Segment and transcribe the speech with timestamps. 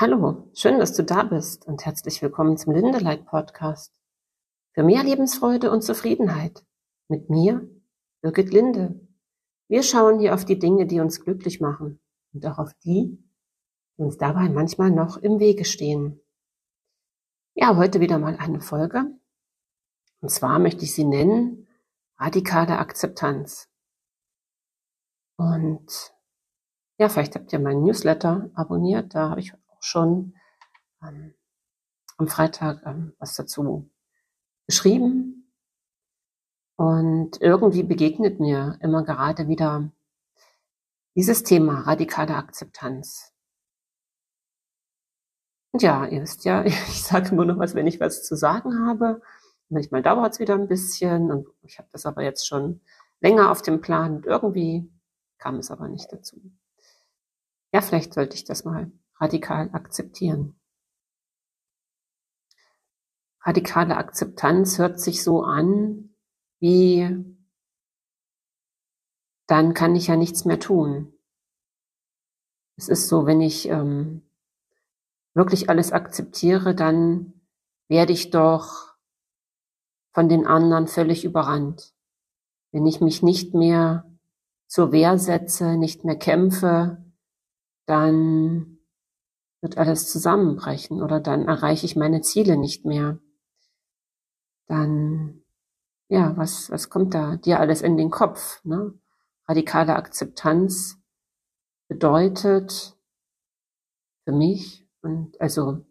[0.00, 3.92] Hallo, schön, dass du da bist und herzlich willkommen zum Lindeleit Podcast.
[4.72, 6.64] Für mehr Lebensfreude und Zufriedenheit.
[7.08, 7.68] Mit mir,
[8.22, 9.06] Birgit Linde.
[9.68, 12.00] Wir schauen hier auf die Dinge, die uns glücklich machen
[12.32, 13.22] und auch auf die,
[13.98, 16.22] die uns dabei manchmal noch im Wege stehen.
[17.52, 19.04] Ja, heute wieder mal eine Folge.
[20.22, 21.68] Und zwar möchte ich sie nennen
[22.16, 23.68] radikale Akzeptanz.
[25.36, 26.14] Und
[26.96, 29.14] ja, vielleicht habt ihr meinen Newsletter abonniert.
[29.14, 30.34] Da habe ich schon
[31.02, 31.34] ähm,
[32.18, 33.90] am Freitag ähm, was dazu
[34.66, 35.52] geschrieben.
[36.76, 39.90] Und irgendwie begegnet mir immer gerade wieder
[41.14, 43.34] dieses Thema radikale Akzeptanz.
[45.72, 48.86] Und ja, ihr wisst ja, ich sage nur noch was, wenn ich was zu sagen
[48.86, 49.20] habe.
[49.68, 52.80] Manchmal dauert es wieder ein bisschen und ich habe das aber jetzt schon
[53.20, 54.90] länger auf dem Plan und irgendwie
[55.38, 56.40] kam es aber nicht dazu.
[57.72, 60.56] Ja, vielleicht sollte ich das mal radikal akzeptieren.
[63.42, 66.14] Radikale Akzeptanz hört sich so an,
[66.58, 67.24] wie
[69.46, 71.12] dann kann ich ja nichts mehr tun.
[72.76, 74.22] Es ist so, wenn ich ähm,
[75.34, 77.34] wirklich alles akzeptiere, dann
[77.88, 78.94] werde ich doch
[80.12, 81.94] von den anderen völlig überrannt.
[82.72, 84.10] Wenn ich mich nicht mehr
[84.66, 87.04] zur Wehr setze, nicht mehr kämpfe,
[87.86, 88.79] dann
[89.60, 93.18] wird alles zusammenbrechen oder dann erreiche ich meine Ziele nicht mehr.
[94.66, 95.42] Dann,
[96.08, 98.64] ja, was, was kommt da dir alles in den Kopf?
[98.64, 98.94] Ne?
[99.46, 100.96] Radikale Akzeptanz
[101.88, 102.96] bedeutet
[104.24, 105.84] für mich, und also,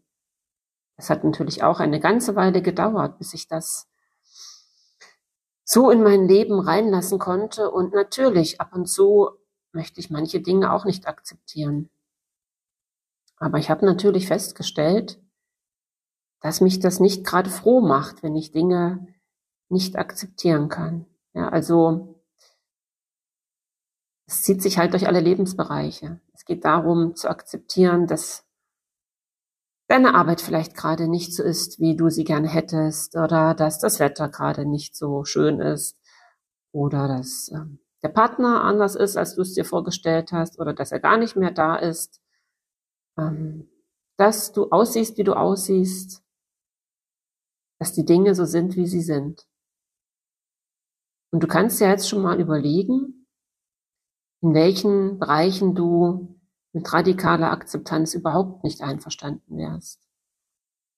[0.95, 3.89] es hat natürlich auch eine ganze Weile gedauert, bis ich das
[5.63, 7.69] so in mein Leben reinlassen konnte.
[7.69, 9.29] Und natürlich, ab und zu
[9.71, 11.89] möchte ich manche Dinge auch nicht akzeptieren.
[13.39, 15.19] Aber ich habe natürlich festgestellt,
[16.41, 19.07] dass mich das nicht gerade froh macht, wenn ich Dinge
[19.69, 21.05] nicht akzeptieren kann.
[21.33, 22.21] Ja, also
[24.27, 26.21] es zieht sich halt durch alle Lebensbereiche.
[26.33, 28.45] Es geht darum zu akzeptieren, dass
[29.87, 33.99] deine Arbeit vielleicht gerade nicht so ist, wie du sie gerne hättest, oder dass das
[33.99, 35.97] Wetter gerade nicht so schön ist,
[36.71, 37.65] oder dass äh,
[38.03, 41.35] der Partner anders ist, als du es dir vorgestellt hast, oder dass er gar nicht
[41.35, 42.21] mehr da ist,
[44.17, 46.23] dass du aussiehst, wie du aussiehst,
[47.79, 49.47] dass die Dinge so sind, wie sie sind.
[51.31, 53.27] Und du kannst ja jetzt schon mal überlegen,
[54.41, 56.39] in welchen Bereichen du
[56.73, 60.07] mit radikaler Akzeptanz überhaupt nicht einverstanden wärst.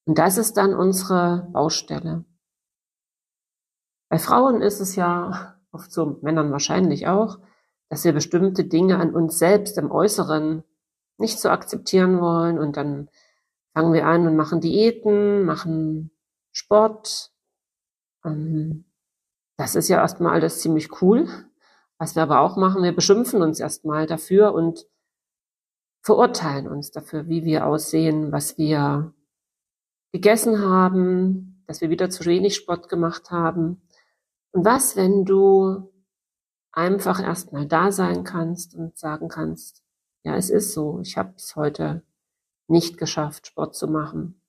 [0.05, 2.25] Und das ist dann unsere Baustelle.
[4.09, 7.39] Bei Frauen ist es ja oft so, Männern wahrscheinlich auch,
[7.89, 10.63] dass wir bestimmte Dinge an uns selbst im Äußeren
[11.21, 13.09] nicht so akzeptieren wollen und dann
[13.73, 16.11] fangen wir an und machen Diäten, machen
[16.51, 17.31] Sport.
[18.25, 18.85] Ähm,
[19.57, 21.27] das ist ja erstmal alles ziemlich cool.
[21.97, 24.87] Was wir aber auch machen, wir beschimpfen uns erstmal dafür und
[26.01, 29.13] verurteilen uns dafür, wie wir aussehen, was wir
[30.11, 33.81] gegessen haben, dass wir wieder zu wenig Sport gemacht haben.
[34.51, 35.91] Und was, wenn du
[36.71, 39.80] einfach erstmal da sein kannst und sagen kannst,
[40.23, 42.03] ja, es ist so, ich habe es heute
[42.67, 44.41] nicht geschafft, Sport zu machen.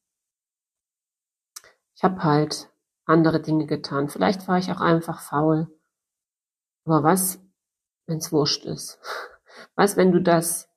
[1.94, 2.70] Ich habe halt
[3.04, 4.08] andere Dinge getan.
[4.08, 5.68] Vielleicht war ich auch einfach faul.
[6.84, 7.40] Aber was,
[8.06, 8.98] wenn es wurscht ist?
[9.76, 10.68] Was, wenn du das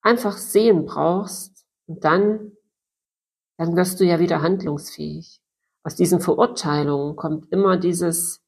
[0.00, 2.52] einfach sehen brauchst und dann,
[3.58, 5.42] dann wirst du ja wieder handlungsfähig.
[5.82, 8.42] Aus diesen Verurteilungen kommt immer dieses,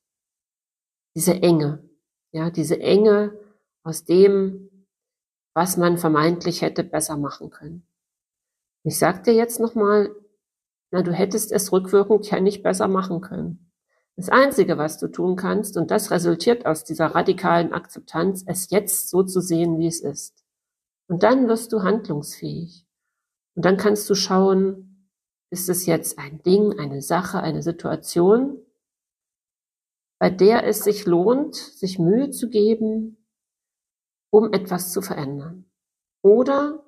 [1.15, 1.89] diese Enge,
[2.31, 3.39] ja, diese Enge
[3.83, 4.76] aus dem,
[5.57, 7.89] was man vermeintlich hätte besser machen können.
[8.83, 10.15] Ich sag dir jetzt nochmal,
[10.91, 13.73] na, du hättest es rückwirkend ja nicht besser machen können.
[14.17, 19.09] Das Einzige, was du tun kannst, und das resultiert aus dieser radikalen Akzeptanz, es jetzt
[19.09, 20.45] so zu sehen, wie es ist.
[21.09, 22.87] Und dann wirst du handlungsfähig.
[23.55, 25.09] Und dann kannst du schauen,
[25.49, 28.59] ist es jetzt ein Ding, eine Sache, eine Situation,
[30.19, 33.16] bei der es sich lohnt, sich Mühe zu geben,
[34.31, 35.71] um etwas zu verändern?
[36.23, 36.85] Oder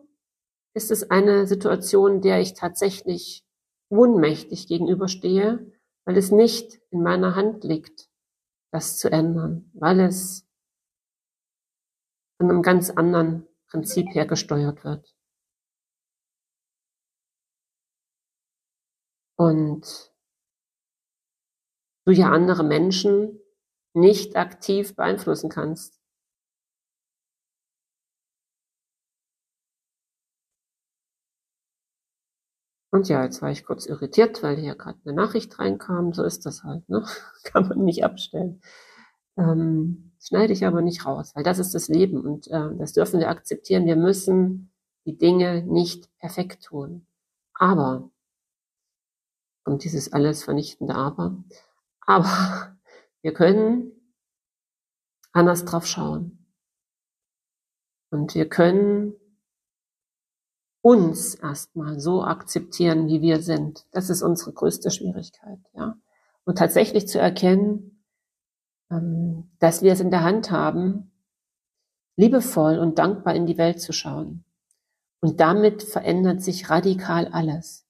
[0.75, 3.45] ist es eine Situation, der ich tatsächlich
[3.91, 5.73] ohnmächtig gegenüberstehe,
[6.05, 8.09] weil es nicht in meiner Hand liegt,
[8.73, 10.47] das zu ändern, weil es
[12.39, 15.15] von einem ganz anderen Prinzip her gesteuert wird.
[19.37, 20.13] Und
[22.07, 23.41] du ja andere Menschen
[23.95, 25.98] nicht aktiv beeinflussen kannst.
[32.99, 36.13] Und ja, jetzt war ich kurz irritiert, weil hier gerade eine Nachricht reinkam.
[36.13, 37.07] So ist das halt, ne?
[37.45, 38.61] Kann man nicht abstellen.
[39.37, 43.21] Ähm, schneide ich aber nicht raus, weil das ist das Leben und äh, das dürfen
[43.21, 43.87] wir akzeptieren.
[43.87, 44.73] Wir müssen
[45.07, 47.07] die Dinge nicht perfekt tun.
[47.55, 48.11] Aber,
[49.65, 51.37] und dieses alles vernichtende Aber,
[52.01, 52.77] aber
[53.23, 53.93] wir können
[55.31, 56.45] anders drauf schauen.
[58.11, 59.15] Und wir können
[60.89, 63.85] uns erstmal so akzeptieren, wie wir sind.
[63.91, 65.99] Das ist unsere größte Schwierigkeit, ja.
[66.45, 68.03] Und tatsächlich zu erkennen,
[68.91, 71.11] ähm, dass wir es in der Hand haben,
[72.17, 74.45] liebevoll und dankbar in die Welt zu schauen.
[75.21, 77.87] Und damit verändert sich radikal alles.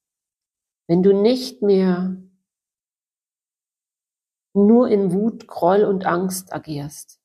[0.88, 2.16] Wenn du nicht mehr
[4.54, 7.20] nur in Wut, Groll und Angst agierst.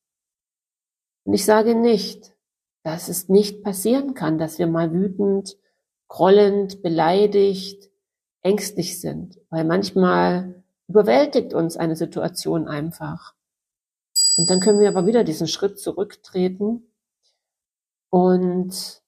[1.24, 2.36] Und ich sage nicht,
[2.84, 5.56] dass es nicht passieren kann, dass wir mal wütend,
[6.14, 7.90] grollend, beleidigt,
[8.40, 13.34] ängstlich sind, weil manchmal überwältigt uns eine Situation einfach.
[14.36, 16.84] Und dann können wir aber wieder diesen Schritt zurücktreten
[18.10, 19.02] und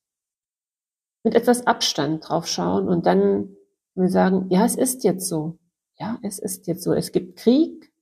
[1.23, 3.57] mit etwas Abstand drauf schauen und dann
[3.95, 5.59] wir sagen, ja, es ist jetzt so.
[6.01, 6.93] Ja, es ist jetzt so.
[6.93, 7.93] Es gibt Krieg,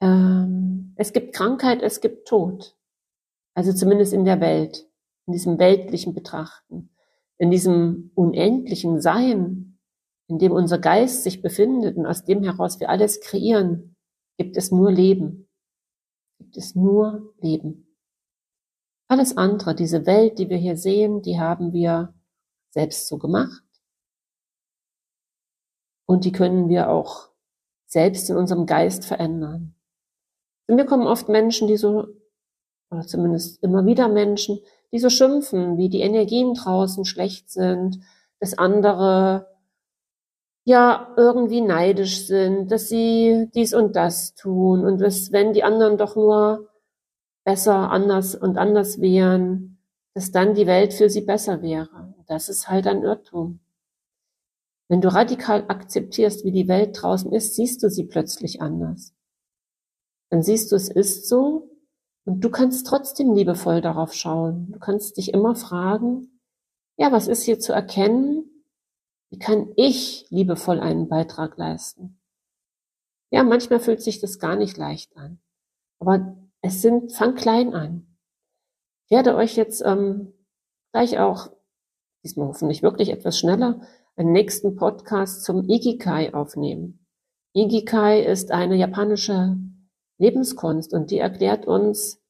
[0.00, 2.74] ähm, es gibt Krankheit, es gibt Tod.
[3.52, 4.88] Also zumindest in der Welt,
[5.26, 6.88] in diesem weltlichen Betrachten,
[7.38, 9.78] in diesem unendlichen Sein,
[10.28, 13.96] in dem unser Geist sich befindet und aus dem heraus wir alles kreieren,
[14.36, 15.48] gibt es nur Leben.
[16.38, 17.96] Gibt es nur Leben.
[19.08, 22.14] Alles andere, diese Welt, die wir hier sehen, die haben wir
[22.70, 23.64] selbst so gemacht.
[26.06, 27.30] Und die können wir auch
[27.86, 29.74] selbst in unserem Geist verändern.
[30.68, 32.06] Und mir kommen oft Menschen, die so,
[32.90, 34.60] oder zumindest immer wieder Menschen,
[34.92, 38.00] die so schimpfen, wie die Energien draußen schlecht sind,
[38.40, 39.46] dass andere
[40.64, 45.96] ja irgendwie neidisch sind, dass sie dies und das tun und dass wenn die anderen
[45.98, 46.68] doch nur
[47.44, 49.78] besser, anders und anders wären,
[50.14, 52.14] dass dann die Welt für sie besser wäre.
[52.26, 53.60] Das ist halt ein Irrtum.
[54.88, 59.14] Wenn du radikal akzeptierst, wie die Welt draußen ist, siehst du sie plötzlich anders
[60.30, 61.67] dann siehst du, es ist so
[62.28, 64.70] und du kannst trotzdem liebevoll darauf schauen.
[64.72, 66.38] Du kannst dich immer fragen,
[66.98, 68.66] ja, was ist hier zu erkennen?
[69.30, 72.20] Wie kann ich liebevoll einen Beitrag leisten?
[73.30, 75.40] Ja, manchmal fühlt sich das gar nicht leicht an.
[76.00, 78.06] Aber es sind, fang klein an.
[79.06, 80.34] Ich werde euch jetzt ähm,
[80.92, 81.50] gleich auch,
[82.22, 83.80] diesmal hoffentlich wirklich etwas schneller,
[84.16, 87.06] einen nächsten Podcast zum Ikikai aufnehmen.
[87.54, 89.56] Ikikai ist eine japanische
[90.18, 92.20] Lebenskunst und die erklärt uns,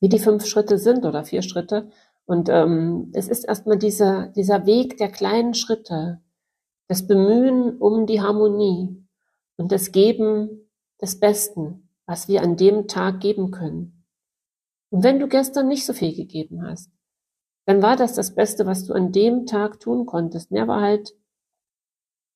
[0.00, 1.90] wie die fünf Schritte sind oder vier Schritte.
[2.26, 6.20] Und ähm, es ist erstmal dieser, dieser Weg der kleinen Schritte,
[6.88, 9.02] das Bemühen um die Harmonie
[9.56, 14.04] und das Geben des Besten, was wir an dem Tag geben können.
[14.90, 16.90] Und wenn du gestern nicht so viel gegeben hast,
[17.66, 20.50] dann war das das Beste, was du an dem Tag tun konntest.
[20.50, 21.14] Mehr war halt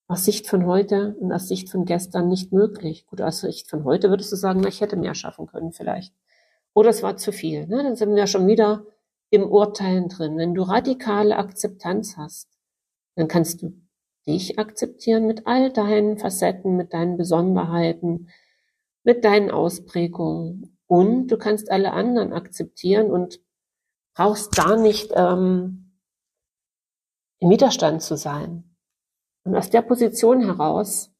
[0.08, 3.06] aus Sicht von heute und aus Sicht von gestern nicht möglich.
[3.06, 6.14] Gut, aus Sicht von heute würdest du sagen, na, ich hätte mehr schaffen können vielleicht.
[6.75, 7.66] Oder es war zu viel.
[7.66, 7.82] Ne?
[7.82, 8.87] Dann sind wir schon wieder
[9.31, 10.38] im Urteilen drin.
[10.38, 12.49] Wenn du radikale Akzeptanz hast,
[13.17, 13.74] dann kannst du
[14.27, 18.31] dich akzeptieren mit all deinen Facetten, mit deinen Besonderheiten,
[19.05, 20.79] mit deinen Ausprägungen.
[20.86, 23.41] Und du kannst alle anderen akzeptieren und
[24.15, 25.98] brauchst gar nicht ähm,
[27.41, 28.68] im Widerstand zu sein.
[29.48, 31.10] Und aus der Position heraus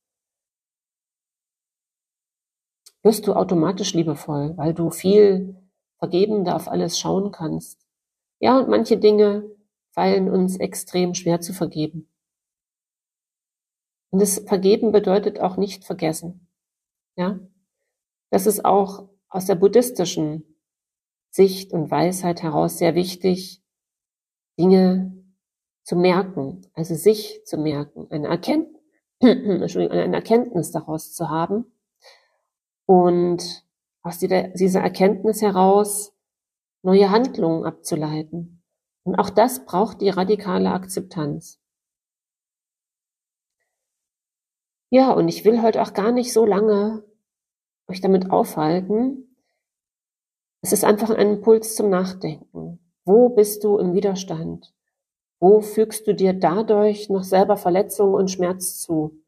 [3.03, 5.57] wirst du automatisch liebevoll, weil du viel
[5.97, 7.87] vergebender auf alles schauen kannst.
[8.39, 9.51] Ja, und manche Dinge
[9.93, 12.13] fallen uns extrem schwer zu vergeben.
[14.11, 16.51] Und das Vergeben bedeutet auch nicht vergessen.
[17.17, 17.41] Ja,
[18.29, 20.61] das ist auch aus der buddhistischen
[21.31, 23.63] Sicht und Weisheit heraus sehr wichtig,
[24.59, 25.18] Dinge
[25.89, 28.69] zu merken, also sich zu merken, eine, Erkennt
[29.23, 31.65] eine Erkenntnis daraus zu haben
[32.85, 33.65] und
[34.03, 36.15] aus dieser Erkenntnis heraus
[36.83, 38.63] neue Handlungen abzuleiten.
[39.03, 41.59] Und auch das braucht die radikale Akzeptanz.
[44.91, 47.03] Ja, und ich will heute auch gar nicht so lange
[47.87, 49.35] euch damit aufhalten.
[50.61, 52.79] Es ist einfach ein Impuls zum Nachdenken.
[53.07, 54.75] Wo bist du im Widerstand?
[55.41, 59.23] Wo fügst du dir dadurch noch selber Verletzung und Schmerz zu?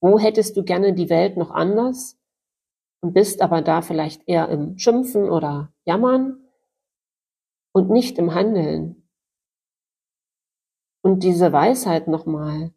[0.00, 2.18] Wo hättest du gerne die Welt noch anders
[3.00, 6.44] und bist aber da vielleicht eher im Schimpfen oder Jammern
[7.72, 9.08] und nicht im Handeln?
[11.02, 12.72] Und diese Weisheit nochmal,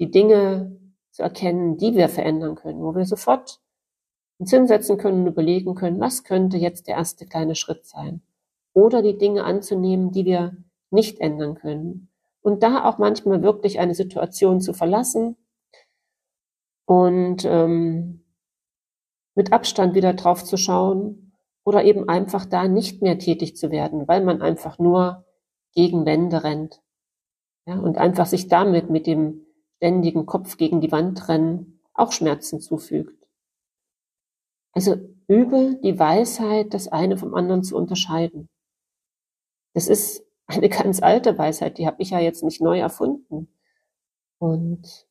[0.00, 0.78] die Dinge
[1.10, 3.60] zu erkennen, die wir verändern können, wo wir sofort
[4.38, 8.22] uns hinsetzen können und überlegen können, was könnte jetzt der erste kleine Schritt sein?
[8.72, 10.56] Oder die Dinge anzunehmen, die wir
[10.90, 12.11] nicht ändern können.
[12.42, 15.36] Und da auch manchmal wirklich eine Situation zu verlassen
[16.86, 18.24] und ähm,
[19.34, 21.32] mit Abstand wieder drauf zu schauen
[21.64, 25.24] oder eben einfach da nicht mehr tätig zu werden, weil man einfach nur
[25.74, 26.82] gegen Wände rennt.
[27.66, 29.46] Ja, und einfach sich damit mit dem
[29.76, 33.28] ständigen Kopf gegen die Wand rennen auch Schmerzen zufügt.
[34.72, 34.96] Also
[35.28, 38.48] übe die Weisheit, das eine vom anderen zu unterscheiden.
[39.74, 40.24] Das ist
[40.56, 43.48] eine ganz alte Weisheit, die habe ich ja jetzt nicht neu erfunden.
[44.38, 45.06] Und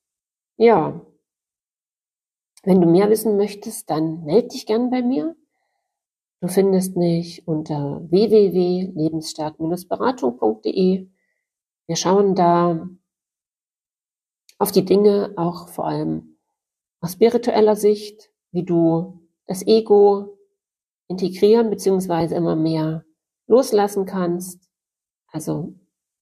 [0.57, 1.01] ja,
[2.63, 5.35] wenn du mehr wissen möchtest, dann melde dich gern bei mir.
[6.41, 11.09] Du findest mich unter www.lebensstark-beratung.de.
[11.87, 12.87] Wir schauen da
[14.57, 16.37] auf die Dinge auch vor allem
[16.99, 20.37] aus spiritueller Sicht, wie du das Ego
[21.07, 23.05] integrieren beziehungsweise immer mehr
[23.47, 24.70] loslassen kannst.
[25.31, 25.73] Also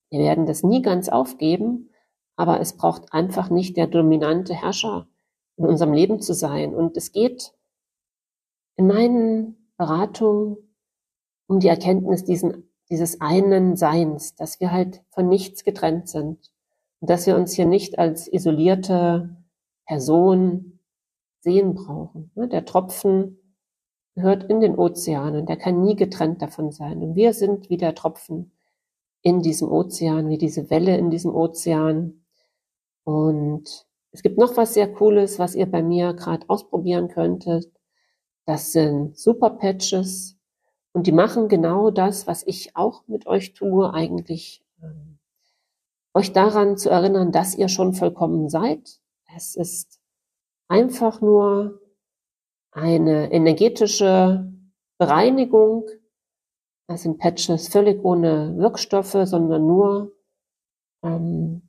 [0.10, 1.90] wir werden das nie ganz aufgeben,
[2.36, 5.08] aber es braucht einfach nicht der dominante Herrscher
[5.58, 6.74] in unserem Leben zu sein.
[6.74, 7.54] Und es geht
[8.76, 10.58] in meinen Beratungen
[11.48, 16.52] um die Erkenntnis diesen, dieses einen Seins, dass wir halt von nichts getrennt sind
[17.02, 19.36] und dass wir uns hier nicht als isolierte
[19.86, 20.80] Person
[21.42, 22.32] sehen brauchen.
[22.36, 23.56] Der Tropfen
[24.16, 27.02] gehört in den Ozean und der kann nie getrennt davon sein.
[27.02, 28.52] Und wir sind wie der Tropfen
[29.22, 32.26] in diesem Ozean, wie diese Welle in diesem Ozean.
[33.04, 37.72] Und es gibt noch was sehr Cooles, was ihr bei mir gerade ausprobieren könntet.
[38.46, 40.38] Das sind Super Patches
[40.94, 45.20] und die machen genau das, was ich auch mit euch tue, eigentlich ähm,
[46.14, 49.00] euch daran zu erinnern, dass ihr schon vollkommen seid.
[49.36, 50.00] Es ist
[50.68, 51.80] einfach nur
[52.72, 54.52] eine energetische
[54.98, 55.86] Bereinigung.
[56.90, 60.12] Das sind Patches völlig ohne Wirkstoffe, sondern nur
[61.04, 61.62] ähm,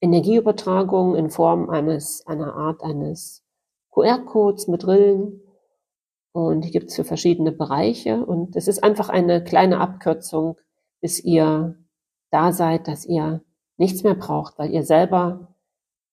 [0.00, 3.44] Energieübertragung in Form eines einer Art eines
[3.92, 5.40] QR-Codes mit Rillen.
[6.32, 8.26] Und die gibt es für verschiedene Bereiche.
[8.26, 10.56] Und es ist einfach eine kleine Abkürzung,
[11.00, 11.76] bis ihr
[12.32, 13.44] da seid, dass ihr
[13.76, 15.54] nichts mehr braucht, weil ihr selber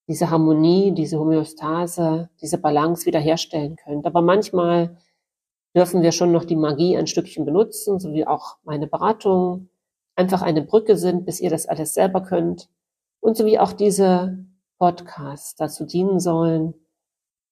[0.08, 4.06] diese Harmonie, diese Homöostase, diese Balance wiederherstellen könnt.
[4.06, 4.96] Aber manchmal
[5.78, 9.70] dürfen wir schon noch die Magie ein Stückchen benutzen, so wie auch meine Beratungen
[10.16, 12.68] einfach eine Brücke sind, bis ihr das alles selber könnt.
[13.20, 14.44] Und so wie auch diese
[14.80, 16.74] Podcasts dazu dienen sollen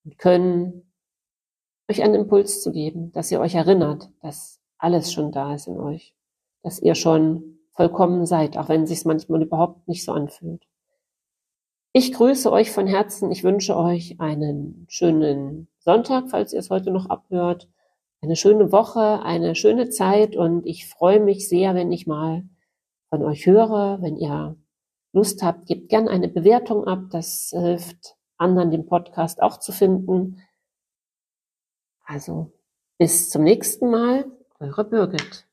[0.03, 0.91] und können,
[1.87, 5.79] euch einen Impuls zu geben, dass ihr euch erinnert, dass alles schon da ist in
[5.79, 6.15] euch,
[6.63, 10.65] dass ihr schon vollkommen seid, auch wenn es sich manchmal überhaupt nicht so anfühlt.
[11.93, 13.31] Ich grüße euch von Herzen.
[13.31, 17.69] Ich wünsche euch einen schönen Sonntag, falls ihr es heute noch abhört.
[18.25, 22.43] Eine schöne Woche, eine schöne Zeit und ich freue mich sehr, wenn ich mal
[23.09, 24.01] von euch höre.
[24.01, 24.57] Wenn ihr
[25.13, 27.03] Lust habt, gebt gern eine Bewertung ab.
[27.11, 30.41] Das hilft anderen, den Podcast auch zu finden.
[32.03, 32.51] Also
[32.97, 34.25] bis zum nächsten Mal,
[34.59, 35.45] eure Birgit.